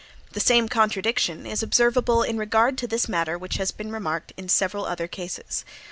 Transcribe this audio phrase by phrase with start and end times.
[0.31, 4.49] The same contradiction is observable in regard to this matter which has been remarked in
[4.49, 5.63] several other cases.